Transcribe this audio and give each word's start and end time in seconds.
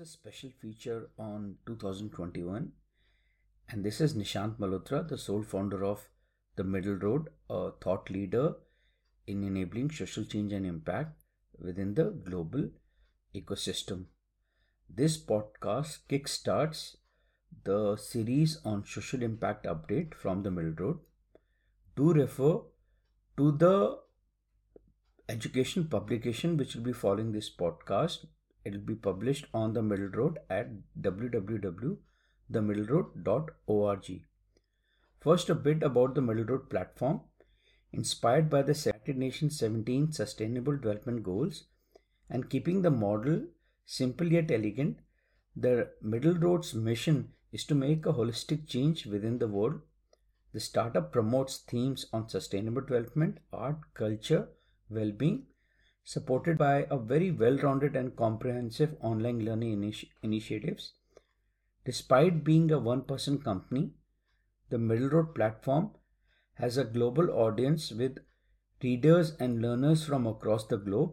is 0.00 0.08
a 0.08 0.10
special 0.10 0.50
feature 0.60 1.10
on 1.18 1.56
2021, 1.66 2.70
and 3.70 3.84
this 3.84 4.00
is 4.00 4.14
Nishant 4.14 4.58
Malhotra, 4.58 5.08
the 5.08 5.18
sole 5.18 5.42
founder 5.42 5.84
of 5.84 6.08
The 6.56 6.62
Middle 6.62 6.94
Road, 6.94 7.28
a 7.50 7.72
thought 7.82 8.08
leader 8.10 8.54
in 9.26 9.42
enabling 9.42 9.90
social 9.90 10.24
change 10.24 10.52
and 10.52 10.66
impact 10.66 11.18
within 11.58 11.94
the 11.94 12.10
global 12.10 12.68
ecosystem. 13.34 14.04
This 14.88 15.16
podcast 15.18 15.98
kickstarts 16.08 16.96
the 17.64 17.96
series 17.96 18.58
on 18.64 18.84
social 18.84 19.22
impact 19.22 19.66
update 19.66 20.14
from 20.14 20.42
The 20.42 20.50
Middle 20.50 20.74
Road. 20.78 20.98
Do 21.96 22.12
refer 22.12 22.60
to 23.36 23.52
the 23.52 23.98
education 25.28 25.88
publication 25.88 26.56
which 26.56 26.74
will 26.74 26.84
be 26.84 26.92
following 26.92 27.32
this 27.32 27.50
podcast 27.54 28.26
it 28.68 28.78
will 28.78 28.86
be 28.92 28.96
published 29.08 29.50
on 29.62 29.74
the 29.74 29.84
middle 29.90 30.14
road 30.20 30.38
at 30.60 30.70
www.themiddleroad.org 31.08 34.08
first 35.20 35.50
a 35.50 35.54
bit 35.54 35.82
about 35.82 36.14
the 36.14 36.22
middle 36.22 36.44
road 36.44 36.70
platform. 36.70 37.20
Inspired 37.92 38.48
by 38.50 38.62
the 38.62 38.80
united 38.84 39.16
nations 39.16 39.58
17 39.58 40.12
sustainable 40.12 40.76
development 40.76 41.22
goals 41.22 41.64
and 42.28 42.50
keeping 42.50 42.82
the 42.82 42.90
model 42.90 43.46
simple 43.86 44.30
yet 44.30 44.50
elegant 44.50 44.98
the 45.56 45.88
middle 46.02 46.34
road's 46.34 46.74
mission 46.74 47.32
is 47.50 47.64
to 47.64 47.74
make 47.74 48.04
a 48.06 48.12
holistic 48.12 48.68
change 48.68 49.06
within 49.06 49.38
the 49.38 49.48
world. 49.48 49.80
The 50.52 50.60
startup 50.60 51.12
promotes 51.12 51.58
themes 51.58 52.06
on 52.12 52.28
sustainable 52.28 52.82
development 52.82 53.38
art 53.52 53.78
culture 53.94 54.48
well 54.90 55.10
being, 55.10 55.46
supported 56.10 56.56
by 56.56 56.86
a 56.90 56.96
very 56.96 57.30
well 57.30 57.58
rounded 57.58 57.94
and 57.94 58.16
comprehensive 58.16 58.96
online 59.02 59.44
learning 59.44 59.78
initi- 59.78 60.08
initiatives. 60.22 60.92
Despite 61.84 62.44
being 62.44 62.70
a 62.70 62.78
one 62.78 63.02
person 63.02 63.36
company, 63.42 63.90
the 64.70 64.78
Middle 64.78 65.10
Road 65.10 65.34
platform 65.34 65.90
has 66.54 66.78
a 66.78 66.84
global 66.84 67.28
audience 67.30 67.90
with 67.92 68.20
readers 68.82 69.32
and 69.38 69.60
learners 69.60 70.06
from 70.06 70.26
across 70.26 70.64
the 70.66 70.78
globe, 70.78 71.12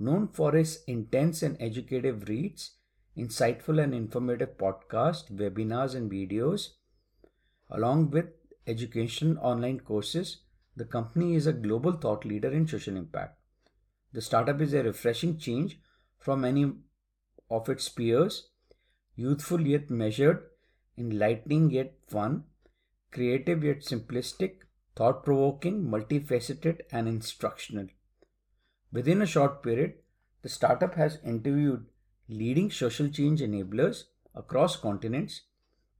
known 0.00 0.26
for 0.26 0.56
its 0.56 0.82
intense 0.84 1.42
and 1.42 1.56
educative 1.60 2.28
reads, 2.28 2.72
insightful 3.16 3.80
and 3.80 3.94
informative 3.94 4.58
podcasts, 4.58 5.30
webinars, 5.30 5.94
and 5.94 6.10
videos, 6.10 6.70
along 7.70 8.10
with 8.10 8.26
education 8.66 9.38
online 9.38 9.78
courses 9.78 10.38
the 10.74 10.84
company 10.84 11.34
is 11.34 11.46
a 11.46 11.52
global 11.52 11.92
thought 11.92 12.24
leader 12.24 12.50
in 12.50 12.66
social 12.66 12.96
impact. 12.96 13.41
The 14.12 14.20
startup 14.20 14.60
is 14.60 14.74
a 14.74 14.82
refreshing 14.82 15.38
change 15.38 15.78
from 16.18 16.42
many 16.42 16.70
of 17.50 17.68
its 17.68 17.88
peers, 17.88 18.48
youthful 19.16 19.60
yet 19.60 19.90
measured, 19.90 20.44
enlightening 20.98 21.70
yet 21.70 21.94
fun, 22.06 22.44
creative 23.10 23.64
yet 23.64 23.80
simplistic, 23.80 24.56
thought 24.94 25.24
provoking, 25.24 25.82
multifaceted, 25.84 26.82
and 26.90 27.08
instructional. 27.08 27.86
Within 28.92 29.22
a 29.22 29.26
short 29.26 29.62
period, 29.62 29.94
the 30.42 30.48
startup 30.48 30.94
has 30.94 31.18
interviewed 31.24 31.86
leading 32.28 32.70
social 32.70 33.08
change 33.08 33.40
enablers 33.40 34.04
across 34.34 34.76
continents, 34.76 35.42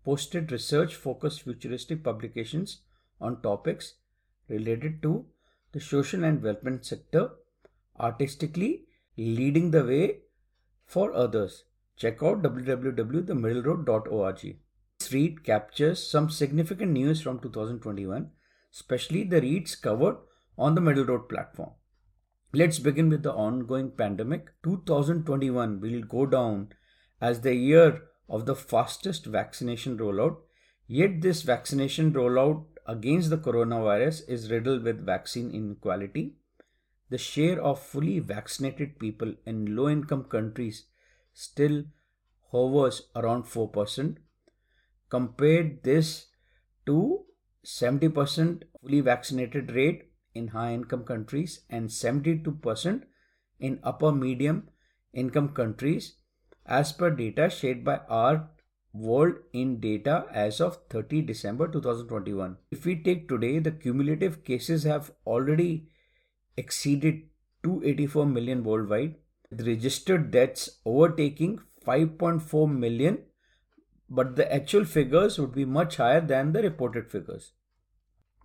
posted 0.05 0.53
research 0.53 0.95
focused 0.95 1.43
futuristic 1.43 2.03
publications 2.03 2.79
on 3.21 3.41
topics 3.41 3.95
related 4.49 5.01
to 5.03 5.25
the 5.73 5.81
social 5.81 6.25
and 6.25 6.39
development 6.39 6.85
sector, 6.85 7.31
artistically 7.99 8.85
leading 9.17 9.71
the 9.71 9.85
way 9.85 10.19
for 10.87 11.13
others. 11.13 11.65
Check 11.97 12.23
out 12.23 12.43
www.themiddleroad.org. 12.43 14.57
This 14.99 15.13
read 15.13 15.45
captures 15.45 16.07
some 16.07 16.31
significant 16.31 16.93
news 16.93 17.21
from 17.21 17.41
2021, 17.41 18.31
especially 18.73 19.25
the 19.25 19.41
reads 19.41 19.75
covered 19.77 20.17
on 20.57 20.75
the 20.75 20.81
Middle 20.81 21.05
Road 21.05 21.29
platform. 21.29 21.71
Let's 22.53 22.79
begin 22.79 23.09
with 23.09 23.23
the 23.23 23.33
ongoing 23.33 23.93
pandemic. 23.93 24.49
2021 24.63 25.81
will 25.81 26.03
go 26.03 26.27
down 26.27 26.73
as 27.21 27.41
the 27.41 27.55
year 27.55 28.03
of 28.29 28.47
the 28.47 28.55
fastest 28.55 29.27
vaccination 29.27 29.97
rollout. 29.97 30.37
Yet, 30.87 31.23
this 31.23 31.43
vaccination 31.43 32.13
rollout 32.13 32.65
against 32.87 33.31
the 33.31 33.39
coronavirus 33.39 34.29
is 34.29 34.51
riddled 34.51 34.83
with 34.83 35.07
vaccine 35.07 35.51
inequality. 35.51 36.35
The 37.13 37.19
share 37.19 37.61
of 37.61 37.79
fully 37.79 38.21
vaccinated 38.21 38.99
people 38.99 39.35
in 39.45 39.77
low 39.77 39.91
income 39.91 40.25
countries 40.35 40.85
still 41.35 41.85
hovers 42.53 43.03
around 43.15 43.45
4%. 43.45 44.17
Compare 45.11 45.73
this 45.83 46.29
to 46.87 47.27
70% 47.67 48.63
fully 48.81 49.03
vaccinated 49.03 49.73
rate 49.73 50.11
in 50.35 50.49
high 50.49 50.73
income 50.73 51.05
countries 51.05 51.61
and 51.69 51.91
72% 51.91 53.03
in 53.61 53.79
upper 53.83 54.11
medium 54.11 54.71
income 55.13 55.51
countries 55.51 56.15
as 56.65 56.93
per 56.93 57.11
data 57.11 57.51
shared 57.51 57.85
by 57.85 58.01
our 58.09 58.49
world 58.95 59.35
in 59.53 59.81
data 59.81 60.25
as 60.33 60.63
of 60.63 60.79
30 60.89 61.21
December 61.23 61.69
2021. 61.69 62.57
If 62.71 62.87
we 62.87 62.97
take 63.03 63.29
today, 63.29 63.59
the 63.59 63.71
cumulative 63.71 64.45
cases 64.45 64.85
have 64.85 65.13
already 65.27 65.89
exceeded 66.57 67.23
284 67.63 68.27
million 68.27 68.65
worldwide, 68.65 69.17
with 69.51 69.67
registered 69.67 70.31
deaths 70.31 70.69
overtaking 70.85 71.61
5.4 71.87 72.71
million, 72.71 73.19
but 74.09 74.37
the 74.37 74.53
actual 74.53 74.85
figures 74.85 75.39
would 75.39 75.55
be 75.55 75.65
much 75.65 75.97
higher 75.97 76.21
than 76.21 76.53
the 76.53 76.63
reported 76.63 77.11
figures. 77.11 77.53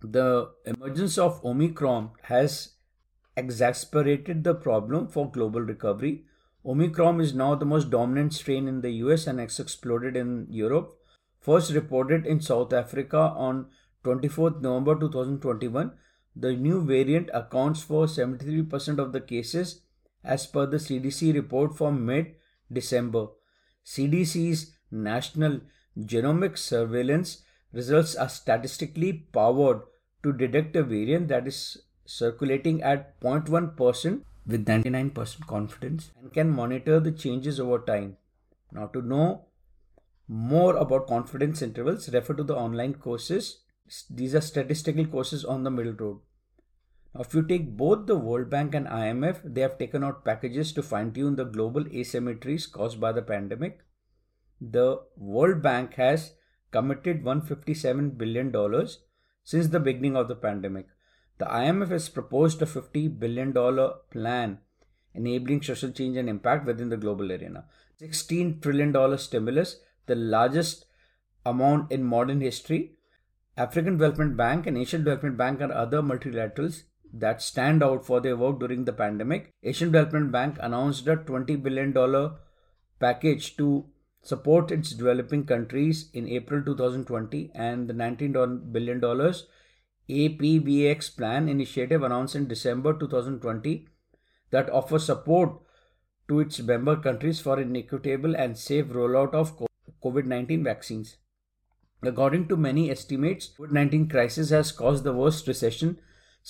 The 0.02 0.50
emergence 0.64 1.18
of 1.18 1.44
Omicron 1.44 2.10
has 2.22 2.74
exacerbated 3.36 4.44
the 4.44 4.54
problem 4.54 5.08
for 5.08 5.30
global 5.30 5.60
recovery 5.60 6.24
Omicron 6.68 7.20
is 7.20 7.34
now 7.34 7.54
the 7.54 7.64
most 7.64 7.88
dominant 7.88 8.34
strain 8.34 8.68
in 8.68 8.80
the 8.82 8.90
US 9.04 9.26
and 9.26 9.40
has 9.40 9.58
exploded 9.58 10.16
in 10.16 10.46
Europe. 10.50 10.98
First 11.40 11.72
reported 11.72 12.26
in 12.26 12.40
South 12.40 12.72
Africa 12.72 13.16
on 13.16 13.66
24th 14.04 14.60
November 14.60 14.98
2021, 14.98 15.92
the 16.40 16.54
new 16.54 16.80
variant 16.84 17.30
accounts 17.34 17.82
for 17.82 18.06
73% 18.06 18.98
of 18.98 19.12
the 19.12 19.20
cases 19.20 19.80
as 20.22 20.46
per 20.46 20.66
the 20.66 20.76
CDC 20.76 21.34
report 21.34 21.76
from 21.76 22.04
mid 22.06 22.34
December. 22.72 23.26
CDC's 23.84 24.74
National 24.90 25.60
Genomic 25.98 26.56
Surveillance 26.56 27.42
results 27.72 28.14
are 28.14 28.28
statistically 28.28 29.12
powered 29.12 29.82
to 30.22 30.32
detect 30.32 30.76
a 30.76 30.82
variant 30.82 31.28
that 31.28 31.46
is 31.46 31.78
circulating 32.04 32.82
at 32.82 33.20
0.1% 33.20 34.22
with 34.46 34.66
99% 34.66 35.46
confidence 35.46 36.10
and 36.20 36.32
can 36.32 36.50
monitor 36.50 37.00
the 37.00 37.12
changes 37.12 37.60
over 37.60 37.78
time. 37.80 38.16
Now, 38.72 38.86
to 38.86 39.02
know 39.02 39.46
more 40.26 40.76
about 40.76 41.06
confidence 41.06 41.62
intervals, 41.62 42.08
refer 42.12 42.34
to 42.34 42.44
the 42.44 42.56
online 42.56 42.94
courses. 42.94 43.60
These 44.10 44.34
are 44.34 44.40
statistical 44.40 45.06
courses 45.06 45.44
on 45.44 45.64
the 45.64 45.70
middle 45.70 45.92
road. 45.92 46.20
If 47.18 47.34
you 47.34 47.42
take 47.42 47.76
both 47.76 48.06
the 48.06 48.16
World 48.16 48.48
Bank 48.48 48.76
and 48.76 48.86
IMF, 48.86 49.40
they 49.44 49.60
have 49.62 49.76
taken 49.76 50.04
out 50.04 50.24
packages 50.24 50.72
to 50.72 50.84
fine 50.84 51.12
tune 51.12 51.34
the 51.34 51.44
global 51.44 51.84
asymmetries 51.84 52.70
caused 52.70 53.00
by 53.00 53.10
the 53.10 53.22
pandemic. 53.22 53.80
The 54.60 55.00
World 55.16 55.60
Bank 55.60 55.94
has 55.94 56.34
committed 56.70 57.24
$157 57.24 58.16
billion 58.16 58.88
since 59.42 59.68
the 59.68 59.80
beginning 59.80 60.16
of 60.16 60.28
the 60.28 60.36
pandemic. 60.36 60.86
The 61.38 61.46
IMF 61.46 61.90
has 61.90 62.08
proposed 62.08 62.62
a 62.62 62.66
$50 62.66 63.18
billion 63.18 63.52
plan 64.10 64.58
enabling 65.14 65.62
social 65.62 65.90
change 65.90 66.16
and 66.16 66.28
impact 66.28 66.66
within 66.66 66.88
the 66.88 66.96
global 66.96 67.32
arena. 67.32 67.64
$16 68.00 68.62
trillion 68.62 69.18
stimulus, 69.18 69.80
the 70.06 70.14
largest 70.14 70.86
amount 71.44 71.90
in 71.90 72.04
modern 72.04 72.40
history. 72.40 72.92
African 73.56 73.94
Development 73.94 74.36
Bank 74.36 74.68
and 74.68 74.78
Asian 74.78 75.02
Development 75.02 75.36
Bank 75.36 75.60
and 75.60 75.72
other 75.72 76.00
multilaterals 76.00 76.84
that 77.20 77.42
stand 77.42 77.82
out 77.82 78.04
for 78.04 78.20
their 78.20 78.36
work 78.36 78.58
during 78.60 78.84
the 78.84 78.92
pandemic. 78.92 79.50
Asian 79.62 79.92
Development 79.92 80.30
Bank 80.32 80.56
announced 80.60 81.06
a 81.06 81.16
$20 81.16 81.62
billion 81.62 82.30
package 83.00 83.56
to 83.56 83.86
support 84.22 84.70
its 84.70 84.90
developing 84.90 85.44
countries 85.44 86.10
in 86.12 86.28
April 86.28 86.62
2020 86.62 87.50
and 87.54 87.88
the 87.88 87.94
$19 87.94 88.72
billion 88.72 89.00
APVAX 90.10 91.16
plan 91.16 91.48
initiative 91.48 92.02
announced 92.02 92.34
in 92.34 92.48
December 92.48 92.98
2020 92.98 93.86
that 94.50 94.70
offers 94.70 95.04
support 95.04 95.52
to 96.28 96.40
its 96.40 96.58
member 96.60 96.96
countries 96.96 97.40
for 97.40 97.58
an 97.58 97.76
equitable 97.76 98.34
and 98.34 98.56
safe 98.56 98.86
rollout 98.86 99.34
of 99.34 99.52
COVID 100.02 100.24
19 100.26 100.64
vaccines. 100.64 101.16
According 102.02 102.48
to 102.48 102.56
many 102.56 102.90
estimates, 102.90 103.50
COVID 103.58 103.72
19 103.72 104.08
crisis 104.08 104.50
has 104.50 104.72
caused 104.72 105.04
the 105.04 105.12
worst 105.12 105.46
recession 105.46 105.98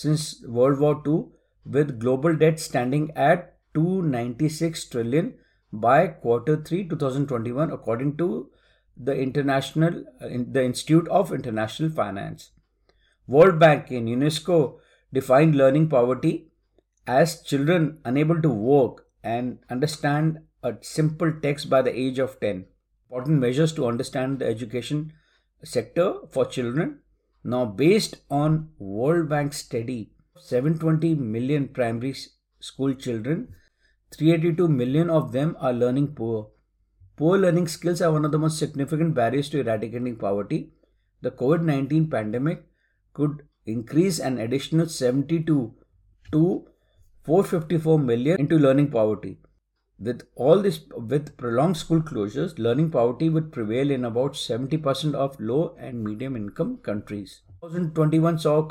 since 0.00 0.22
World 0.46 0.78
War 0.78 0.94
II, 1.06 1.18
with 1.64 1.98
global 1.98 2.36
debt 2.36 2.60
standing 2.60 3.10
at 3.16 3.54
296 3.74 4.84
trillion, 4.84 5.34
by 5.72 6.06
quarter 6.08 6.56
3 6.56 6.88
2021 6.88 7.70
according 7.70 8.16
to 8.16 8.50
the 8.96 9.14
international 9.14 10.04
uh, 10.20 10.28
the 10.28 10.64
institute 10.64 11.08
of 11.08 11.32
international 11.32 11.90
finance. 11.90 12.50
World 13.26 13.58
bank 13.58 13.90
and 13.90 14.08
unesco 14.08 14.78
defined 15.12 15.54
learning 15.54 15.88
poverty 15.88 16.50
as 17.06 17.42
children 17.42 17.98
unable 18.04 18.40
to 18.40 18.48
work 18.48 19.06
and 19.22 19.58
understand 19.70 20.38
a 20.62 20.74
simple 20.80 21.32
text 21.42 21.68
by 21.68 21.82
the 21.82 21.96
age 22.06 22.18
of 22.18 22.40
10 22.40 22.64
important 23.08 23.38
measures 23.40 23.72
to 23.72 23.86
understand 23.86 24.38
the 24.38 24.46
education 24.46 25.12
sector 25.64 26.08
for 26.30 26.44
children 26.44 26.98
now 27.44 27.64
based 27.64 28.16
on 28.30 28.68
world 28.78 29.28
bank 29.28 29.52
study 29.52 30.10
720 30.38 31.14
million 31.14 31.68
primary 31.68 32.14
school 32.60 32.94
children 32.94 33.48
382 34.16 34.68
million 34.68 35.10
of 35.10 35.32
them 35.32 35.56
are 35.60 35.72
learning 35.72 36.08
poor. 36.14 36.48
Poor 37.16 37.36
learning 37.36 37.68
skills 37.68 38.00
are 38.00 38.12
one 38.12 38.24
of 38.24 38.32
the 38.32 38.38
most 38.38 38.58
significant 38.58 39.14
barriers 39.14 39.50
to 39.50 39.60
eradicating 39.60 40.16
poverty. 40.16 40.70
The 41.20 41.30
COVID 41.30 41.62
19 41.62 42.08
pandemic 42.08 42.64
could 43.12 43.42
increase 43.66 44.18
an 44.18 44.38
additional 44.38 44.88
72 44.88 45.74
to 46.32 46.66
454 47.24 47.98
million 47.98 48.40
into 48.40 48.58
learning 48.58 48.90
poverty. 48.90 49.38
With 50.00 50.22
all 50.36 50.62
this, 50.62 50.80
with 50.90 51.36
prolonged 51.36 51.76
school 51.76 52.00
closures, 52.00 52.56
learning 52.56 52.90
poverty 52.92 53.28
would 53.28 53.50
prevail 53.52 53.90
in 53.90 54.04
about 54.04 54.34
70% 54.34 55.14
of 55.14 55.40
low 55.40 55.74
and 55.78 56.04
medium 56.04 56.36
income 56.36 56.78
countries. 56.78 57.40
2021 57.62 58.38
saw 58.38 58.68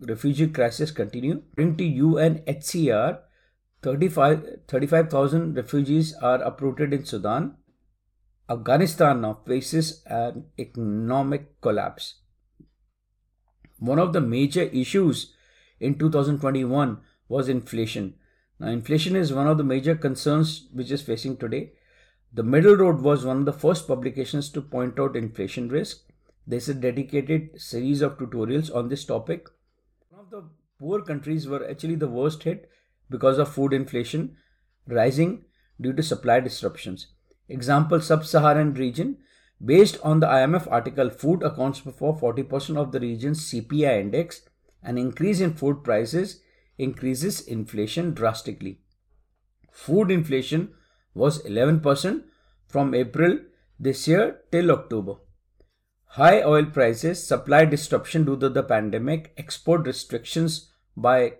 refugee 0.00 0.48
crisis 0.48 0.90
continue. 0.90 1.42
According 1.52 1.76
to 1.76 1.84
UNHCR, 1.84 3.20
35,000 3.82 5.54
refugees 5.54 6.14
are 6.14 6.42
uprooted 6.42 6.92
in 6.92 7.04
Sudan. 7.04 7.54
Afghanistan 8.48 9.20
now 9.20 9.34
faces 9.46 10.02
an 10.06 10.46
economic 10.58 11.60
collapse. 11.60 12.16
One 13.78 14.00
of 14.00 14.12
the 14.12 14.20
major 14.20 14.62
issues 14.62 15.34
in 15.78 15.98
2021 15.98 17.00
was 17.28 17.48
inflation. 17.48 18.14
Now, 18.64 18.70
inflation 18.70 19.14
is 19.14 19.30
one 19.30 19.46
of 19.46 19.58
the 19.58 19.62
major 19.62 19.94
concerns 19.94 20.68
which 20.72 20.90
is 20.90 21.02
facing 21.02 21.36
today. 21.36 21.72
The 22.32 22.42
Middle 22.42 22.76
Road 22.76 23.02
was 23.02 23.22
one 23.22 23.40
of 23.40 23.44
the 23.44 23.52
first 23.52 23.86
publications 23.86 24.48
to 24.52 24.62
point 24.62 24.98
out 24.98 25.16
inflation 25.16 25.68
risk. 25.68 25.98
There's 26.46 26.70
a 26.70 26.72
dedicated 26.72 27.60
series 27.60 28.00
of 28.00 28.16
tutorials 28.16 28.74
on 28.74 28.88
this 28.88 29.04
topic. 29.04 29.50
One 30.08 30.20
of 30.22 30.30
the 30.30 30.44
poor 30.80 31.02
countries 31.02 31.46
were 31.46 31.68
actually 31.68 31.96
the 31.96 32.08
worst 32.08 32.42
hit 32.44 32.70
because 33.10 33.38
of 33.38 33.52
food 33.52 33.74
inflation 33.74 34.38
rising 34.86 35.44
due 35.78 35.92
to 35.92 36.02
supply 36.02 36.40
disruptions. 36.40 37.08
Example 37.50 38.00
Sub-Saharan 38.00 38.72
region 38.72 39.18
based 39.62 39.98
on 40.02 40.20
the 40.20 40.26
IMF 40.26 40.66
article 40.72 41.10
food 41.10 41.42
accounts 41.42 41.80
for 41.80 42.16
40% 42.16 42.78
of 42.78 42.92
the 42.92 43.00
region's 43.00 43.42
CPI 43.42 44.00
index 44.00 44.40
an 44.82 44.96
increase 44.96 45.40
in 45.40 45.52
food 45.52 45.84
prices 45.84 46.40
increases 46.78 47.40
inflation 47.40 48.14
drastically. 48.14 48.80
Food 49.72 50.10
inflation 50.10 50.74
was 51.14 51.42
11% 51.44 52.22
from 52.66 52.94
April 52.94 53.38
this 53.78 54.06
year 54.08 54.40
till 54.50 54.70
October. 54.70 55.14
High 56.06 56.42
oil 56.42 56.66
prices, 56.66 57.26
supply 57.26 57.64
disruption 57.64 58.24
due 58.24 58.36
to 58.38 58.48
the 58.48 58.62
pandemic, 58.62 59.32
export 59.36 59.86
restrictions 59.86 60.70
by 60.96 61.34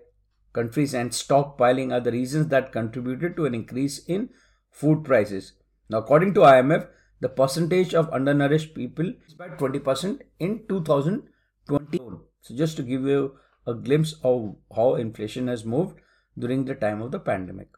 countries 0.53 0.93
and 0.93 1.11
stockpiling 1.11 1.93
are 1.93 2.01
the 2.01 2.11
reasons 2.11 2.47
that 2.47 2.71
contributed 2.71 3.35
to 3.35 3.45
an 3.45 3.55
increase 3.55 3.99
in 4.05 4.29
food 4.69 5.03
prices. 5.03 5.53
Now, 5.89 5.99
according 5.99 6.33
to 6.35 6.41
IMF, 6.41 6.87
the 7.21 7.29
percentage 7.29 7.93
of 7.93 8.09
undernourished 8.11 8.75
people 8.75 9.13
is 9.27 9.33
by 9.33 9.49
20% 9.49 10.21
in 10.39 10.65
2020. 10.67 11.99
So, 12.41 12.55
just 12.55 12.75
to 12.77 12.83
give 12.83 13.03
you 13.03 13.35
a 13.65 13.73
glimpse 13.73 14.15
of 14.23 14.55
how 14.75 14.95
inflation 14.95 15.47
has 15.47 15.65
moved 15.65 15.99
during 16.37 16.65
the 16.65 16.75
time 16.75 17.01
of 17.01 17.11
the 17.11 17.19
pandemic. 17.19 17.69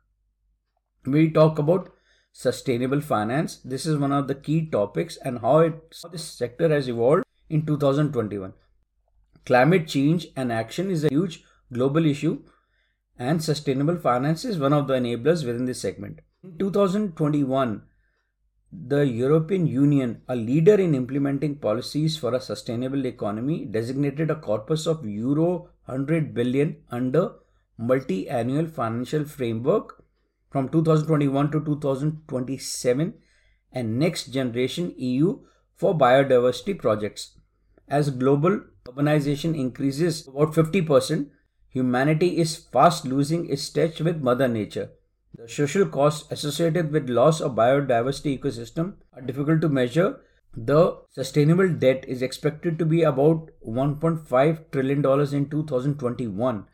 We 1.05 1.31
talk 1.31 1.59
about 1.59 1.93
sustainable 2.33 3.01
finance. 3.01 3.57
This 3.63 3.85
is 3.85 3.97
one 3.97 4.11
of 4.11 4.27
the 4.27 4.35
key 4.35 4.69
topics 4.69 5.17
and 5.17 5.39
how, 5.39 5.59
it, 5.59 5.95
how 6.03 6.09
this 6.09 6.23
sector 6.23 6.69
has 6.69 6.87
evolved 6.87 7.23
in 7.49 7.65
2021. 7.65 8.53
Climate 9.45 9.87
change 9.87 10.27
and 10.35 10.51
action 10.51 10.91
is 10.91 11.03
a 11.03 11.09
huge 11.09 11.43
global 11.71 12.05
issue 12.05 12.43
and 13.17 13.43
sustainable 13.43 13.97
finance 13.97 14.45
is 14.45 14.59
one 14.59 14.73
of 14.73 14.87
the 14.87 14.93
enablers 14.93 15.45
within 15.45 15.65
this 15.65 15.81
segment. 15.81 16.19
In 16.43 16.57
2021, 16.57 17.81
the 18.71 19.07
European 19.07 19.65
Union, 19.65 20.21
a 20.27 20.35
leader 20.35 20.75
in 20.75 20.93
implementing 20.93 21.55
policies 21.55 22.17
for 22.17 22.35
a 22.35 22.41
sustainable 22.41 23.05
economy, 23.05 23.65
designated 23.65 24.29
a 24.29 24.35
corpus 24.35 24.85
of 24.85 25.05
euro 25.05 25.69
100 25.87 26.33
billion 26.33 26.77
under 26.89 27.31
multi-annual 27.77 28.67
financial 28.67 29.25
framework 29.25 30.03
from 30.49 30.69
2021 30.69 31.51
to 31.51 31.63
2027 31.63 33.13
and 33.71 33.99
next 33.99 34.27
generation 34.27 34.93
EU 34.97 35.39
for 35.75 35.97
biodiversity 35.97 36.77
projects. 36.77 37.37
As 37.87 38.09
global 38.09 38.61
urbanization 38.85 39.57
increases 39.57 40.27
about 40.27 40.53
50%, 40.53 41.29
humanity 41.69 42.37
is 42.37 42.55
fast 42.57 43.05
losing 43.05 43.49
its 43.49 43.69
touch 43.69 43.99
with 43.99 44.21
Mother 44.21 44.47
Nature. 44.47 44.89
The 45.37 45.47
social 45.47 45.85
costs 45.85 46.31
associated 46.31 46.91
with 46.91 47.09
loss 47.09 47.41
of 47.41 47.51
biodiversity 47.51 48.39
ecosystem 48.39 48.95
are 49.13 49.21
difficult 49.21 49.61
to 49.61 49.69
measure. 49.69 50.19
The 50.59 51.03
sustainable 51.11 51.69
debt 51.69 52.03
is 52.07 52.23
expected 52.23 52.79
to 52.79 52.85
be 52.85 53.03
about 53.03 53.51
1.5 53.63 54.71
trillion 54.71 55.03
dollars 55.03 55.31
in 55.31 55.51
2021 55.51 56.65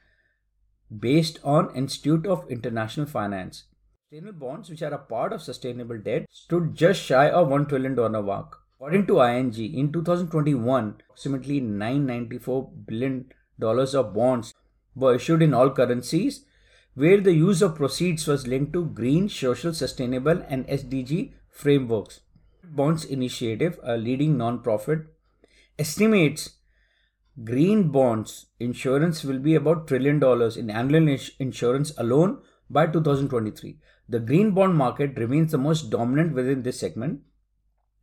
based 1.02 1.40
on 1.44 1.76
Institute 1.76 2.26
of 2.26 2.50
International 2.50 3.06
Finance. 3.06 3.66
Sustainable 4.10 4.40
bonds 4.40 4.70
which 4.70 4.84
are 4.84 4.94
a 4.94 4.98
part 4.98 5.34
of 5.34 5.42
sustainable 5.42 5.98
debt 5.98 6.28
stood 6.32 6.74
just 6.76 7.02
shy 7.04 7.30
of 7.30 7.50
1 7.50 7.66
trillion 7.66 7.94
dollar 7.94 8.24
mark. 8.24 8.58
According 8.76 9.06
to 9.08 9.20
ING, 9.20 9.54
in 9.54 9.92
2021, 9.92 11.02
approximately 11.02 11.60
994 11.60 12.72
billion 12.88 13.34
dollars 13.60 13.94
of 13.94 14.14
bonds 14.14 14.54
were 14.96 15.16
issued 15.16 15.42
in 15.42 15.54
all 15.54 15.70
currencies, 15.70 16.46
where 16.94 17.20
the 17.20 17.34
use 17.34 17.62
of 17.62 17.76
proceeds 17.76 18.28
was 18.28 18.48
linked 18.48 18.72
to 18.72 18.86
green, 18.86 19.28
social, 19.28 19.74
sustainable, 19.74 20.42
and 20.48 20.66
SDG 20.68 21.34
frameworks. 21.50 22.22
Bonds 22.64 23.06
Initiative, 23.06 23.80
a 23.84 23.98
leading 23.98 24.38
non-profit, 24.38 25.06
estimates 25.78 26.58
green 27.44 27.90
bonds 27.90 28.48
issuance 28.60 29.24
will 29.24 29.40
be 29.40 29.56
about 29.56 29.88
trillion 29.88 30.20
dollars 30.20 30.56
in 30.56 30.70
annual 30.70 31.18
issuance 31.40 31.92
alone 31.98 32.40
by 32.70 32.86
2023. 32.88 33.78
The 34.08 34.20
green 34.20 34.52
bond 34.52 34.76
market 34.76 35.18
remains 35.18 35.52
the 35.52 35.58
most 35.58 35.90
dominant 35.90 36.34
within 36.34 36.64
this 36.64 36.80
segment. 36.80 37.22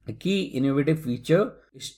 A 0.07 0.13
key 0.13 0.43
innovative 0.45 1.05
feature 1.05 1.55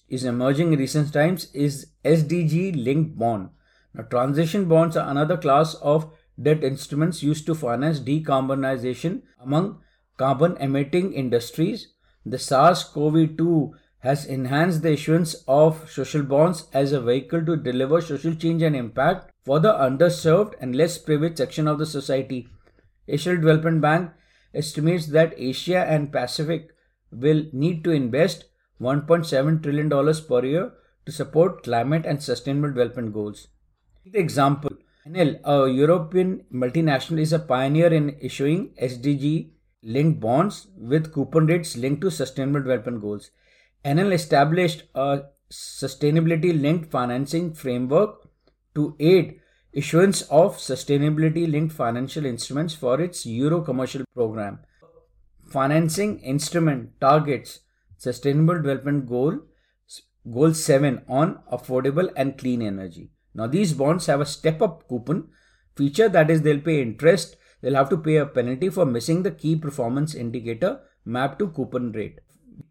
is, 0.08 0.24
emerging 0.24 0.72
in 0.72 0.78
recent 0.78 1.12
times 1.12 1.50
is 1.54 1.86
SDG 2.04 2.84
linked 2.84 3.18
bond 3.18 3.50
now, 3.94 4.04
transition 4.04 4.68
bonds 4.68 4.96
are 4.96 5.08
another 5.10 5.36
class 5.36 5.74
of 5.74 6.10
debt 6.40 6.64
instruments 6.64 7.22
used 7.22 7.44
to 7.46 7.54
finance 7.54 8.00
decarbonization 8.00 9.22
among 9.38 9.80
carbon 10.16 10.56
emitting 10.58 11.12
industries. 11.12 11.88
The 12.24 12.38
SARS 12.38 12.84
CoV 12.84 13.36
2 13.36 13.74
has 14.00 14.26
enhanced 14.26 14.82
the 14.82 14.92
issuance 14.92 15.34
of 15.46 15.90
social 15.90 16.22
bonds 16.22 16.68
as 16.72 16.92
a 16.92 17.00
vehicle 17.00 17.44
to 17.46 17.56
deliver 17.56 18.00
social 18.00 18.34
change 18.34 18.62
and 18.62 18.76
impact 18.76 19.30
for 19.44 19.60
the 19.60 19.72
underserved 19.72 20.54
and 20.60 20.74
less 20.74 20.98
privileged 20.98 21.38
section 21.38 21.68
of 21.68 21.78
the 21.78 21.86
society. 21.86 22.48
Asian 23.08 23.40
Development 23.40 23.80
Bank 23.80 24.10
estimates 24.54 25.06
that 25.06 25.34
Asia 25.36 25.84
and 25.84 26.12
Pacific 26.12 26.70
will 27.10 27.44
need 27.52 27.84
to 27.84 27.90
invest 27.90 28.44
$1.7 28.80 29.62
trillion 29.62 29.90
per 30.28 30.44
year 30.44 30.72
to 31.06 31.12
support 31.12 31.62
climate 31.64 32.06
and 32.06 32.22
sustainable 32.22 32.68
development 32.68 33.12
goals. 33.12 33.48
The 34.04 34.18
example 34.18 34.70
Enel, 35.06 35.40
a 35.44 35.68
European 35.68 36.44
multinational, 36.52 37.20
is 37.20 37.32
a 37.32 37.40
pioneer 37.40 37.92
in 37.92 38.16
issuing 38.20 38.70
SDG 38.80 39.50
linked 39.82 40.20
bonds 40.20 40.68
with 40.76 41.12
coupon 41.12 41.46
rates 41.46 41.76
linked 41.76 42.00
to 42.02 42.10
sustainable 42.10 42.60
development 42.60 43.00
goals. 43.00 43.30
Enel 43.84 44.12
established 44.12 44.84
a 44.94 45.22
sustainability 45.50 46.58
linked 46.60 46.90
financing 46.90 47.52
framework 47.52 48.28
to 48.74 48.96
aid 49.00 49.40
issuance 49.72 50.22
of 50.22 50.56
sustainability 50.56 51.50
linked 51.50 51.74
financial 51.74 52.24
instruments 52.24 52.74
for 52.74 53.00
its 53.00 53.26
Euro 53.26 53.60
commercial 53.60 54.04
program. 54.14 54.60
Financing 55.50 56.18
instrument 56.20 56.90
targets 57.00 57.60
sustainable 57.98 58.56
development 58.56 59.06
goal 59.08 59.40
goal 60.32 60.54
7 60.54 61.02
on 61.08 61.40
affordable 61.52 62.10
and 62.16 62.38
clean 62.38 62.62
energy. 62.62 63.10
Now 63.34 63.46
these 63.46 63.72
bonds 63.72 64.06
have 64.06 64.20
a 64.20 64.26
step 64.26 64.62
up 64.62 64.88
coupon 64.88 65.28
feature 65.74 66.08
that 66.08 66.30
is 66.30 66.42
they'll 66.42 66.60
pay 66.60 66.80
interest 66.80 67.36
they'll 67.62 67.76
have 67.76 67.88
to 67.90 67.96
pay 67.96 68.16
a 68.16 68.26
penalty 68.26 68.68
for 68.68 68.84
missing 68.84 69.22
the 69.22 69.30
key 69.30 69.56
performance 69.56 70.14
indicator 70.14 70.80
mapped 71.04 71.38
to 71.38 71.48
coupon 71.48 71.92
rate. 71.92 72.18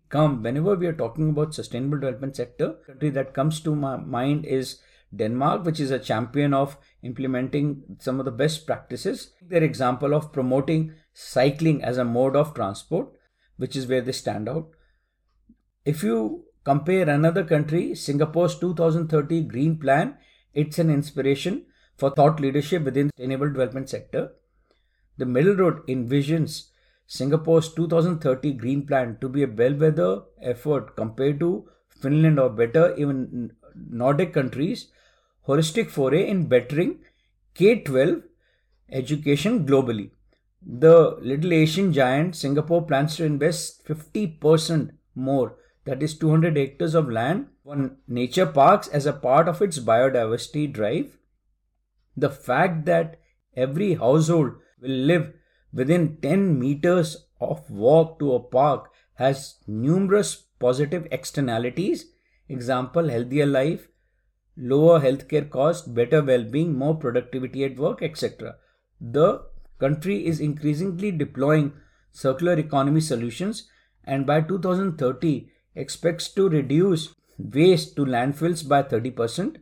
Come, 0.09 0.43
whenever 0.43 0.75
we 0.75 0.87
are 0.87 0.93
talking 0.93 1.29
about 1.29 1.53
sustainable 1.53 1.99
development 1.99 2.35
sector, 2.35 2.73
country 2.85 3.09
that 3.11 3.33
comes 3.33 3.61
to 3.61 3.75
my 3.75 3.95
mind 3.95 4.45
is 4.45 4.79
Denmark, 5.15 5.65
which 5.65 5.79
is 5.79 5.91
a 5.91 5.99
champion 5.99 6.53
of 6.53 6.77
implementing 7.01 7.83
some 7.99 8.19
of 8.19 8.25
the 8.25 8.31
best 8.31 8.65
practices. 8.65 9.31
Their 9.41 9.63
example 9.63 10.13
of 10.13 10.31
promoting 10.31 10.93
cycling 11.13 11.83
as 11.83 11.97
a 11.97 12.05
mode 12.05 12.35
of 12.35 12.53
transport, 12.53 13.09
which 13.57 13.75
is 13.75 13.87
where 13.87 14.01
they 14.01 14.11
stand 14.11 14.47
out. 14.47 14.69
If 15.85 16.03
you 16.03 16.45
compare 16.63 17.09
another 17.09 17.43
country, 17.43 17.95
Singapore's 17.95 18.59
2030 18.59 19.43
Green 19.43 19.77
Plan, 19.77 20.17
it's 20.53 20.79
an 20.79 20.89
inspiration 20.89 21.65
for 21.97 22.09
thought 22.09 22.39
leadership 22.39 22.83
within 22.83 23.07
the 23.07 23.13
sustainable 23.15 23.47
development 23.47 23.89
sector. 23.89 24.31
The 25.17 25.25
Middle 25.25 25.55
Road 25.55 25.85
envisions 25.87 26.69
Singapore's 27.05 27.73
2030 27.73 28.53
Green 28.53 28.87
Plan 28.87 29.17
to 29.21 29.27
be 29.27 29.43
a 29.43 29.47
bellwether 29.47 30.21
effort 30.41 30.95
compared 30.95 31.39
to 31.41 31.69
Finland 31.89 32.39
or 32.39 32.49
better, 32.49 32.95
even 32.95 33.51
Nordic 33.75 34.33
countries, 34.33 34.87
holistic 35.47 35.89
foray 35.89 36.27
in 36.27 36.47
bettering 36.47 36.99
K 37.53 37.79
12 37.81 38.23
education 38.91 39.65
globally. 39.65 40.11
The 40.61 41.17
little 41.21 41.53
Asian 41.53 41.91
giant 41.91 42.35
Singapore 42.35 42.85
plans 42.85 43.15
to 43.17 43.25
invest 43.25 43.85
50% 43.87 44.91
more, 45.15 45.57
that 45.85 46.01
is 46.03 46.17
200 46.17 46.55
hectares 46.55 46.95
of 46.95 47.09
land, 47.09 47.47
on 47.65 47.97
nature 48.07 48.45
parks 48.45 48.87
as 48.87 49.05
a 49.05 49.13
part 49.13 49.47
of 49.47 49.61
its 49.61 49.79
biodiversity 49.79 50.71
drive. 50.71 51.17
The 52.15 52.29
fact 52.29 52.85
that 52.85 53.19
every 53.55 53.95
household 53.95 54.53
will 54.81 54.89
live 55.11 55.33
within 55.73 56.17
10 56.21 56.59
meters 56.59 57.25
of 57.39 57.69
walk 57.69 58.19
to 58.19 58.33
a 58.33 58.39
park 58.39 58.89
has 59.15 59.55
numerous 59.67 60.35
positive 60.59 61.07
externalities. 61.11 62.05
Example, 62.49 63.07
healthier 63.07 63.45
life, 63.45 63.87
lower 64.57 64.99
healthcare 64.99 65.49
cost, 65.49 65.93
better 65.93 66.21
well-being, 66.21 66.77
more 66.77 66.95
productivity 66.95 67.63
at 67.63 67.77
work, 67.77 68.01
etc. 68.01 68.55
The 68.99 69.43
country 69.79 70.25
is 70.25 70.39
increasingly 70.39 71.11
deploying 71.11 71.73
circular 72.11 72.53
economy 72.53 73.01
solutions 73.01 73.67
and 74.03 74.25
by 74.25 74.41
2030 74.41 75.49
expects 75.75 76.27
to 76.29 76.49
reduce 76.49 77.13
waste 77.37 77.95
to 77.95 78.05
landfills 78.05 78.67
by 78.67 78.83
30%. 78.83 79.57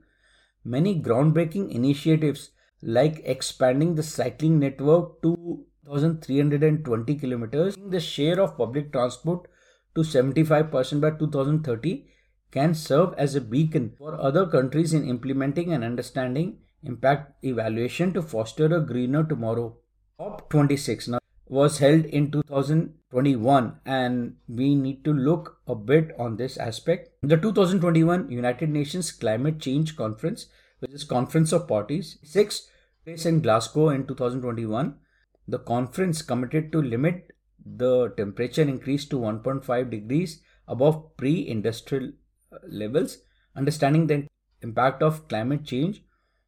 Many 0.63 1.01
groundbreaking 1.01 1.71
initiatives 1.71 2.49
like 2.81 3.21
expanding 3.25 3.95
the 3.95 4.03
cycling 4.03 4.59
network 4.59 5.21
to 5.21 5.65
1320 5.83 7.15
kilometers, 7.15 7.75
the 7.75 7.99
share 7.99 8.39
of 8.39 8.57
public 8.57 8.91
transport 8.91 9.47
to 9.95 10.01
75% 10.01 11.01
by 11.01 11.11
2030 11.11 12.05
can 12.51 12.73
serve 12.73 13.13
as 13.17 13.35
a 13.35 13.41
beacon 13.41 13.93
for 13.97 14.19
other 14.19 14.45
countries 14.45 14.93
in 14.93 15.07
implementing 15.07 15.73
and 15.73 15.83
understanding 15.83 16.57
impact 16.83 17.43
evaluation 17.43 18.13
to 18.13 18.21
foster 18.21 18.65
a 18.65 18.79
greener 18.79 19.23
tomorrow. 19.23 19.75
COP26 20.19 21.09
now 21.09 21.19
was 21.47 21.79
held 21.79 22.05
in 22.05 22.31
2021 22.31 23.79
and 23.85 24.35
we 24.47 24.75
need 24.75 25.03
to 25.03 25.11
look 25.11 25.57
a 25.67 25.75
bit 25.75 26.11
on 26.17 26.37
this 26.37 26.57
aspect. 26.57 27.09
The 27.21 27.37
2021 27.37 28.29
United 28.31 28.69
Nations 28.69 29.11
Climate 29.11 29.59
Change 29.59 29.95
Conference, 29.95 30.47
which 30.79 30.91
is 30.91 31.03
Conference 31.03 31.51
of 31.51 31.67
Parties, 31.67 32.17
six 32.23 32.67
place 33.05 33.25
in 33.25 33.41
Glasgow 33.41 33.89
in 33.89 34.05
2021. 34.07 34.95
The 35.47 35.59
conference 35.59 36.21
committed 36.21 36.71
to 36.71 36.81
limit 36.81 37.31
the 37.65 38.13
temperature 38.17 38.61
increase 38.61 39.05
to 39.05 39.17
1.5 39.17 39.89
degrees 39.89 40.41
above 40.67 41.17
pre-industrial 41.17 42.11
uh, 42.53 42.57
levels, 42.67 43.17
understanding 43.55 44.07
the 44.07 44.27
impact 44.61 45.01
of 45.01 45.27
climate 45.27 45.65
change 45.65 46.03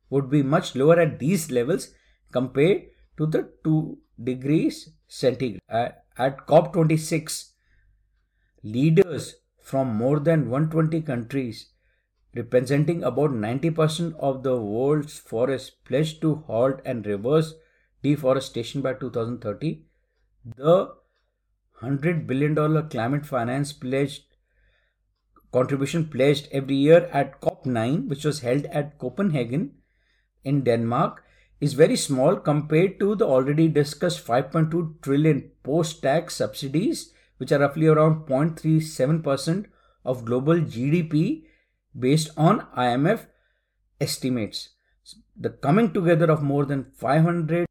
would 0.10 0.30
be 0.30 0.44
much 0.44 0.76
lower 0.76 1.00
at 1.00 1.20
these 1.20 1.50
levels 1.52 1.90
compared 2.32 2.84
to 3.18 3.26
the 3.26 3.50
2 3.64 3.98
degrees 4.24 4.90
centigrade. 5.08 5.62
at 5.70 6.46
COP26, 6.48 7.52
leaders 8.64 9.36
from 9.60 9.96
more 9.96 10.20
than 10.20 10.50
120 10.50 11.02
countries 11.02 11.68
representing 12.36 13.04
about 13.04 13.32
90% 13.32 14.16
of 14.20 14.44
the 14.44 14.56
world's 14.56 15.20
forests 15.20 15.70
pledged 15.70 16.22
to 16.22 16.36
halt 16.48 16.82
and 16.86 17.06
reverse 17.06 17.56
deforestation 18.04 18.82
by 18.82 18.94
2030. 18.94 19.84
The 20.56 20.94
$100 21.82 22.28
billion 22.28 22.90
climate 22.90 23.26
finance 23.26 23.74
pledged 23.74 24.24
contribution 25.52 26.08
pledged 26.08 26.48
every 26.52 26.76
year 26.76 27.10
at 27.12 27.42
COP9, 27.42 28.08
which 28.08 28.24
was 28.24 28.40
held 28.40 28.66
at 28.68 28.98
Copenhagen 28.98 29.72
in 30.44 30.64
Denmark, 30.64 31.24
is 31.60 31.74
very 31.74 31.96
small 31.96 32.38
compared 32.38 33.00
to 33.00 33.16
the 33.16 33.26
already 33.26 33.68
discussed 33.68 34.26
5.2 34.26 35.02
trillion 35.02 35.52
post 35.64 36.02
tax 36.02 36.36
subsidies, 36.36 37.12
which 37.38 37.52
are 37.52 37.60
roughly 37.60 37.88
around 37.88 38.26
0.37% 38.26 39.66
of 40.06 40.26
global 40.26 40.56
GDP 40.56 41.44
based 41.98 42.30
on 42.38 42.68
IMF 42.78 43.28
estimates. 44.00 44.70
The 45.36 45.50
coming 45.50 45.94
together 45.94 46.32
of 46.32 46.42
more 46.42 46.66
than 46.66 46.92
500 46.96 47.66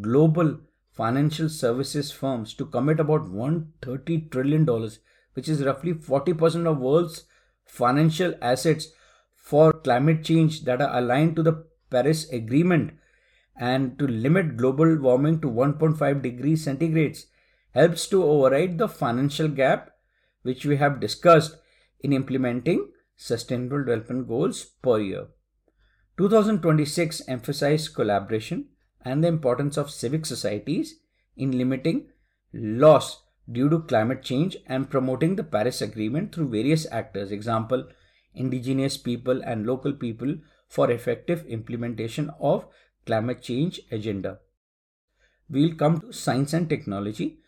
global 0.00 0.58
financial 0.92 1.48
services 1.48 2.10
firms 2.10 2.54
to 2.54 2.66
commit 2.66 3.00
about 3.00 3.28
130 3.28 4.28
trillion 4.30 4.64
dollars 4.64 4.98
which 5.34 5.48
is 5.48 5.62
roughly 5.62 5.92
40% 5.92 6.66
of 6.66 6.78
world's 6.78 7.24
financial 7.66 8.34
assets 8.40 8.88
for 9.34 9.72
climate 9.72 10.24
change 10.24 10.64
that 10.64 10.80
are 10.80 10.96
aligned 10.98 11.36
to 11.36 11.42
the 11.42 11.64
Paris 11.90 12.28
Agreement 12.30 12.94
and 13.58 13.98
to 13.98 14.06
limit 14.06 14.56
global 14.56 14.96
warming 14.96 15.40
to 15.40 15.48
1.5 15.48 16.22
degrees 16.22 16.66
centigrades 16.66 17.26
helps 17.74 18.06
to 18.08 18.24
override 18.24 18.78
the 18.78 18.88
financial 18.88 19.48
gap 19.48 19.90
which 20.42 20.64
we 20.64 20.76
have 20.76 21.00
discussed 21.00 21.56
in 22.00 22.12
implementing 22.12 22.88
sustainable 23.16 23.84
development 23.84 24.28
goals 24.28 24.64
per 24.82 24.98
year. 24.98 25.26
2026 26.18 27.22
emphasized 27.28 27.94
collaboration 27.94 28.66
and 29.04 29.22
the 29.22 29.28
importance 29.28 29.76
of 29.76 29.90
civic 29.90 30.26
societies 30.26 31.00
in 31.36 31.56
limiting 31.56 32.08
loss 32.52 33.22
due 33.50 33.68
to 33.68 33.80
climate 33.80 34.22
change 34.22 34.56
and 34.66 34.90
promoting 34.90 35.36
the 35.36 35.44
Paris 35.44 35.80
Agreement 35.80 36.34
through 36.34 36.48
various 36.48 36.86
actors, 36.90 37.30
example, 37.30 37.86
indigenous 38.34 38.96
people 38.96 39.42
and 39.44 39.66
local 39.66 39.92
people 39.92 40.36
for 40.68 40.90
effective 40.90 41.46
implementation 41.46 42.30
of 42.40 42.66
climate 43.04 43.42
change 43.42 43.80
agenda. 43.90 44.38
We'll 45.48 45.74
come 45.74 46.00
to 46.00 46.12
science 46.12 46.52
and 46.52 46.68
technology. 46.68 47.38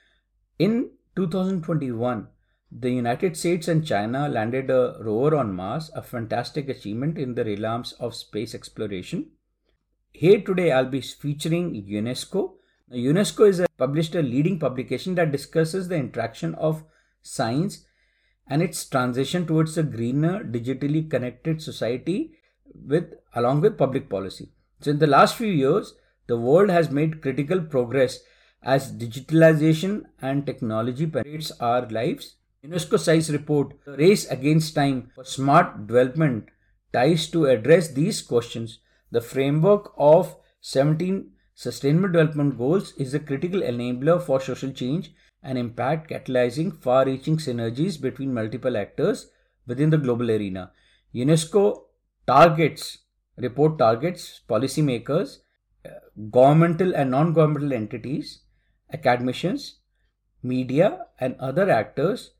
In 0.58 0.90
2021, 1.16 2.28
the 2.70 2.90
United 2.90 3.36
States 3.36 3.68
and 3.68 3.86
China 3.86 4.28
landed 4.28 4.70
a 4.70 4.96
rover 5.00 5.36
on 5.36 5.54
Mars, 5.54 5.90
a 5.94 6.02
fantastic 6.02 6.68
achievement 6.68 7.18
in 7.18 7.34
the 7.34 7.44
realms 7.44 7.92
of 7.92 8.14
space 8.14 8.54
exploration. 8.54 9.30
Here 10.12 10.40
today 10.40 10.72
I'll 10.72 10.86
be 10.86 11.00
featuring 11.00 11.74
UNESCO 11.74 12.58
UNESCO 12.92 13.48
is 13.48 13.60
a, 13.60 13.66
published 13.76 14.14
a 14.14 14.22
leading 14.22 14.58
publication 14.58 15.14
that 15.16 15.32
discusses 15.32 15.88
the 15.88 15.96
interaction 15.96 16.54
of 16.54 16.84
science 17.22 17.84
and 18.46 18.62
its 18.62 18.84
transition 18.86 19.46
towards 19.46 19.76
a 19.76 19.82
greener, 19.82 20.42
digitally 20.42 21.08
connected 21.10 21.60
society 21.60 22.32
with 22.74 23.12
along 23.34 23.60
with 23.60 23.76
public 23.76 24.08
policy. 24.08 24.52
So 24.80 24.90
in 24.90 24.98
the 24.98 25.06
last 25.06 25.36
few 25.36 25.48
years, 25.48 25.94
the 26.28 26.38
world 26.38 26.70
has 26.70 26.90
made 26.90 27.20
critical 27.20 27.60
progress 27.60 28.20
as 28.62 28.92
digitalization 28.92 30.04
and 30.22 30.46
technology 30.46 31.06
penetrates 31.06 31.50
our 31.60 31.86
lives. 31.88 32.36
UNESCO 32.64 32.98
Science 32.98 33.30
report, 33.30 33.74
The 33.84 33.96
Race 33.96 34.28
Against 34.28 34.74
Time 34.74 35.12
for 35.14 35.22
Smart 35.22 35.86
Development, 35.86 36.48
ties 36.92 37.28
to 37.28 37.46
address 37.46 37.88
these 37.92 38.20
questions. 38.20 38.80
The 39.12 39.20
framework 39.20 39.92
of 39.96 40.36
17 40.60 41.30
Sustainable 41.54 42.08
Development 42.08 42.58
Goals 42.58 42.94
is 42.96 43.14
a 43.14 43.20
critical 43.20 43.60
enabler 43.60 44.20
for 44.20 44.40
social 44.40 44.72
change 44.72 45.12
and 45.40 45.56
impact, 45.56 46.10
catalyzing 46.10 46.76
far 46.82 47.04
reaching 47.04 47.36
synergies 47.36 48.00
between 48.00 48.34
multiple 48.34 48.76
actors 48.76 49.30
within 49.68 49.90
the 49.90 49.98
global 49.98 50.28
arena. 50.28 50.72
UNESCO 51.14 51.82
targets, 52.26 52.98
report 53.36 53.78
targets 53.78 54.40
policymakers, 54.48 55.38
uh, 55.86 55.90
governmental 56.32 56.92
and 56.96 57.12
non 57.12 57.32
governmental 57.32 57.72
entities, 57.72 58.40
academicians, 58.92 59.76
media, 60.42 61.06
and 61.20 61.36
other 61.38 61.70
actors 61.70 62.32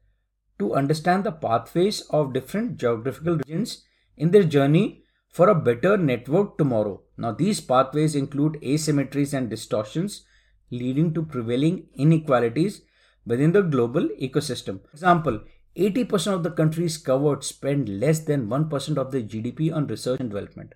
to 0.58 0.74
understand 0.74 1.24
the 1.24 1.32
pathways 1.32 2.00
of 2.10 2.32
different 2.32 2.76
geographical 2.76 3.36
regions 3.36 3.84
in 4.16 4.30
their 4.30 4.42
journey 4.42 5.04
for 5.30 5.48
a 5.48 5.54
better 5.54 5.96
network 5.96 6.58
tomorrow. 6.58 7.00
Now, 7.16 7.32
these 7.32 7.60
pathways 7.60 8.14
include 8.14 8.60
asymmetries 8.62 9.34
and 9.34 9.48
distortions 9.48 10.24
leading 10.70 11.14
to 11.14 11.22
prevailing 11.22 11.86
inequalities 11.94 12.82
within 13.26 13.52
the 13.52 13.62
global 13.62 14.08
ecosystem. 14.20 14.80
Example 14.92 15.40
80% 15.76 16.34
of 16.34 16.42
the 16.42 16.50
countries 16.50 16.98
covered 16.98 17.44
spend 17.44 17.88
less 17.88 18.20
than 18.20 18.48
1% 18.48 18.96
of 18.96 19.12
their 19.12 19.22
GDP 19.22 19.72
on 19.72 19.86
research 19.86 20.18
and 20.18 20.30
development. 20.30 20.74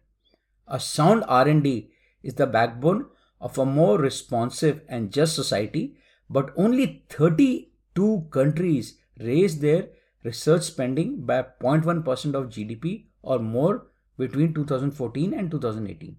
A 0.68 0.78
sound 0.78 1.24
R&D 1.26 1.90
is 2.22 2.34
the 2.34 2.46
backbone 2.46 3.06
of 3.40 3.58
a 3.58 3.66
more 3.66 3.98
responsive 3.98 4.80
and 4.88 5.12
just 5.12 5.34
society, 5.34 5.96
but 6.30 6.52
only 6.56 7.04
32 7.08 8.28
countries 8.30 8.96
raised 9.18 9.60
their 9.60 9.88
research 10.24 10.62
spending 10.62 11.24
by 11.26 11.42
0.1% 11.42 12.34
of 12.34 12.48
GDP 12.48 13.06
or 13.22 13.38
more 13.38 13.86
between 14.18 14.54
2014 14.54 15.32
and 15.32 15.50
2018. 15.50 16.16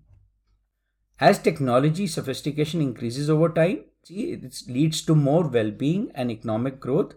As 1.20 1.40
technology 1.40 2.08
sophistication 2.08 2.82
increases 2.82 3.30
over 3.30 3.50
time, 3.50 3.86
it 4.10 4.64
leads 4.68 5.02
to 5.04 5.16
more 5.16 5.48
well-being 5.48 6.12
and 6.16 6.32
economic 6.32 6.80
growth. 6.80 7.14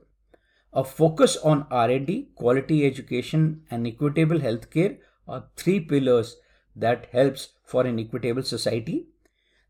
A 0.73 0.85
focus 0.85 1.37
on 1.39 1.67
R&D, 1.71 2.29
quality 2.35 2.87
education, 2.87 3.63
and 3.71 3.87
equitable 3.87 4.39
healthcare 4.39 4.99
are 5.27 5.47
three 5.57 5.81
pillars 5.81 6.37
that 6.77 7.07
helps 7.11 7.49
for 7.65 7.87
an 7.87 7.99
equitable 7.99 8.43
society. 8.43 9.09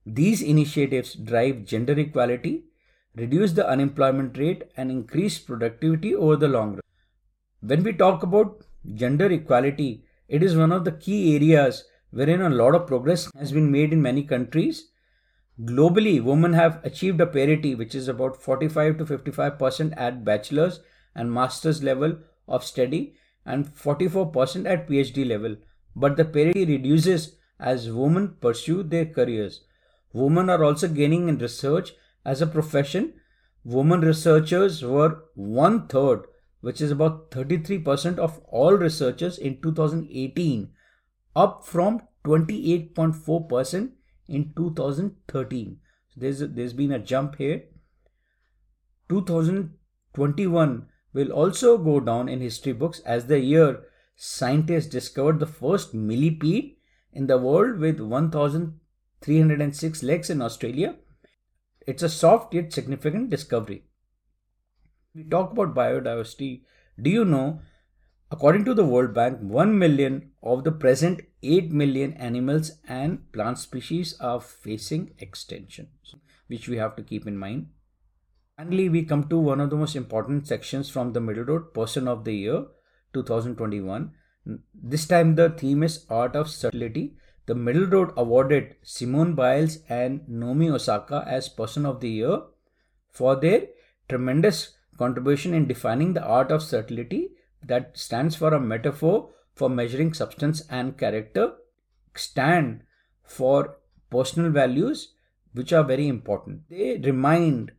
These 0.05 0.43
initiatives 0.43 1.15
drive 1.15 1.65
gender 1.65 1.99
equality, 1.99 2.65
reduce 3.17 3.53
the 3.53 3.69
unemployment 3.69 4.37
rate, 4.39 4.65
and 4.77 4.91
increase 4.91 5.39
productivity 5.39 6.15
over 6.15 6.37
the 6.37 6.49
long 6.49 6.73
run. 6.73 6.81
When 7.61 7.83
we 7.83 7.93
talk 7.93 8.23
about 8.23 8.63
gender 8.95 9.27
equality, 9.33 10.05
it 10.29 10.43
is 10.43 10.57
one 10.57 10.73
of 10.73 10.85
the 10.85 10.93
key 10.93 11.35
areas 11.35 11.85
wherein 12.11 12.43
a 12.43 12.51
lot 12.51 12.75
of 12.75 12.87
progress 12.87 13.31
has 13.39 13.53
been 13.53 13.71
made 13.71 13.93
in 13.93 14.03
many 14.03 14.23
countries. 14.23 14.89
Globally, 15.63 16.23
women 16.23 16.53
have 16.53 16.81
achieved 16.85 17.21
a 17.21 17.27
parity 17.27 17.75
which 17.75 17.95
is 17.95 18.09
about 18.09 18.41
45 18.43 18.99
to 18.99 19.05
55% 19.05 19.95
at 19.97 20.25
bachelor's 20.25 20.81
and 21.15 21.33
master's 21.33 21.83
level 21.83 22.19
of 22.47 22.65
study 22.65 23.15
and 23.45 23.75
44% 23.75 24.69
at 24.69 24.89
PhD 24.89 25.27
level. 25.27 25.57
But 25.95 26.17
the 26.17 26.25
parity 26.25 26.67
reduces 26.67 27.37
as 27.59 27.91
women 27.91 28.37
pursue 28.41 28.83
their 28.83 29.07
careers. 29.07 29.63
Women 30.13 30.51
are 30.51 30.63
also 30.63 30.89
gaining 30.89 31.29
in 31.29 31.39
research 31.39 31.95
as 32.27 32.43
a 32.43 32.47
profession. 32.47 33.15
Women 33.65 34.01
researchers 34.01 34.83
were 34.83 35.23
one 35.35 35.87
third, 35.87 36.27
which 36.61 36.81
is 36.81 36.91
about 36.91 37.31
33% 37.31 38.19
of 38.19 38.41
all 38.49 38.73
researchers 38.75 39.39
in 39.39 39.63
2018 39.63 40.73
up 41.35 41.65
from 41.65 42.03
28.4% 42.25 43.91
in 44.29 44.53
2013. 44.57 45.79
So 46.09 46.21
there's, 46.21 46.41
there's 46.41 46.73
been 46.73 46.91
a 46.93 46.99
jump 46.99 47.37
here. 47.37 47.63
2021 49.09 50.89
will 51.13 51.31
also 51.31 51.79
go 51.79 52.01
down 52.01 52.29
in 52.29 52.41
history 52.41 52.73
books 52.73 52.99
as 53.01 53.27
the 53.27 53.39
year 53.39 53.85
scientists 54.17 54.87
discovered 54.87 55.39
the 55.39 55.47
first 55.47 55.95
millipede 55.95 56.75
in 57.13 57.29
the 57.29 57.39
world 57.39 57.79
with 57.79 58.01
1306 58.01 60.03
legs 60.03 60.31
in 60.31 60.43
Australia. 60.43 60.97
It's 61.87 62.03
a 62.03 62.09
soft 62.09 62.55
yet 62.55 62.73
significant 62.73 63.31
discovery. 63.31 63.85
We 65.15 65.25
talk 65.25 65.53
about 65.53 65.75
biodiversity. 65.75 66.63
Do 67.01 67.11
you 67.11 67.25
know 67.25 67.61
According 68.29 68.65
to 68.65 68.75
the 68.75 68.85
World 68.85 69.15
Bank, 69.15 69.39
1 69.41 69.79
million 69.79 70.33
of 70.43 70.65
the 70.65 70.73
present 70.73 71.21
8 71.45 71.71
million 71.71 72.13
animals 72.15 72.73
and 72.89 73.31
plant 73.33 73.61
species 73.61 74.19
are 74.19 74.41
facing 74.41 75.15
extinction, 75.21 75.91
which 76.49 76.69
we 76.69 76.77
have 76.77 76.97
to 76.97 77.05
keep 77.05 77.29
in 77.29 77.39
mind. 77.39 77.69
Finally, 78.57 78.89
we 78.89 79.05
come 79.05 79.29
to 79.29 79.39
one 79.39 79.61
of 79.61 79.71
the 79.71 79.77
most 79.77 79.95
important 79.95 80.49
sections 80.49 80.91
from 80.91 81.13
the 81.13 81.21
Middle 81.21 81.45
Road 81.45 81.73
Person 81.73 82.09
of 82.09 82.25
the 82.25 82.33
Year 82.33 82.67
2021. 83.15 84.11
This 84.75 85.07
time, 85.07 85.37
the 85.37 85.51
theme 85.51 85.85
is 85.85 86.05
Art 86.11 86.35
of 86.35 86.51
Subtlety. 86.51 87.15
The 87.47 87.55
Middle 87.55 87.87
Road 87.87 88.13
awarded 88.17 88.75
Simone 88.83 89.35
Biles 89.35 89.79
and 89.89 90.29
Naomi 90.29 90.69
Osaka 90.69 91.25
as 91.29 91.49
Person 91.49 91.87
of 91.87 92.01
the 92.01 92.09
Year 92.09 92.43
for 93.09 93.37
their 93.37 93.69
tremendous 94.09 94.75
contribution 94.99 95.55
in 95.55 95.69
defining 95.69 96.13
the 96.13 96.25
art 96.25 96.51
of 96.51 96.63
subtlety 96.63 97.31
that 97.63 97.97
stands 97.97 98.35
for 98.35 98.53
a 98.53 98.61
metaphor 98.61 99.31
for 99.55 99.71
measuring 99.71 100.13
substance 100.13 100.63
and 100.69 100.99
character, 100.99 101.55
stand 102.15 102.83
for 103.23 103.79
personal 104.11 104.51
values 104.51 105.13
which 105.53 105.73
are 105.73 105.85
very 105.85 106.09
important. 106.09 106.69
They 106.69 106.99
remind 106.99 107.73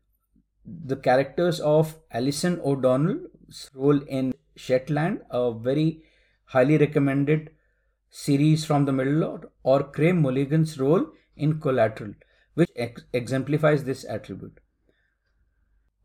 the 0.66 0.96
characters 0.96 1.60
of 1.60 1.98
Alison 2.12 2.60
O'Donnell's 2.64 3.70
role 3.74 4.02
in 4.04 4.34
Shetland, 4.56 5.22
a 5.30 5.54
very 5.54 6.04
highly 6.46 6.78
recommended 6.78 7.52
series 8.10 8.66
from 8.66 8.86
the 8.86 8.94
Middle 8.94 9.22
Road, 9.22 9.46
or 9.64 9.84
Carey 9.84 10.12
Mulligan's 10.14 10.80
role 10.80 11.08
in 11.36 11.60
Collateral, 11.60 12.14
which 12.54 12.72
ex- 12.76 13.04
exemplifies 13.14 13.84
this 13.84 14.04
attribute. 14.06 14.60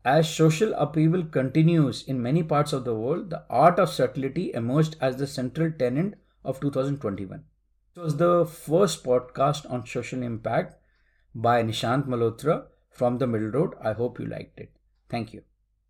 As 0.05 0.29
social 0.29 0.73
upheaval 0.73 1.23
continues 1.23 2.03
in 2.03 2.21
many 2.21 2.43
parts 2.43 2.73
of 2.73 2.83
the 2.83 2.93
world, 2.93 3.29
the 3.29 3.43
art 3.49 3.79
of 3.79 3.89
subtlety 3.89 4.51
emerged 4.53 4.97
as 4.99 5.15
the 5.15 5.27
central 5.27 5.71
tenet 5.71 6.15
of 6.43 6.59
2021. 6.59 7.43
This 7.95 8.03
was 8.03 8.17
the 8.17 8.45
first 8.45 9.03
podcast 9.03 9.69
on 9.71 9.85
social 9.85 10.21
impact 10.23 10.75
by 11.33 11.63
Nishant 11.63 12.07
Malhotra 12.07 12.65
from 12.89 13.17
the 13.17 13.27
Middle 13.27 13.49
Road. 13.49 13.75
I 13.81 13.93
hope 13.93 14.19
you 14.19 14.25
liked 14.25 14.59
it. 14.59 14.71
Thank 15.09 15.33
you. 15.33 15.43